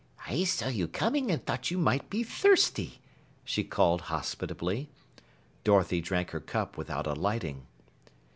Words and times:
"I 0.27 0.45
saw 0.45 0.67
you 0.67 0.87
coming 0.87 1.29
and 1.29 1.45
thought 1.45 1.69
you 1.69 1.77
might 1.77 2.09
be 2.09 2.23
thirsty," 2.23 3.01
she 3.45 3.63
called 3.63 4.01
hospitably. 4.09 4.89
Dorothy 5.63 6.01
drank 6.01 6.31
her 6.31 6.39
cup 6.39 6.75
without 6.75 7.05
alighting. 7.05 7.67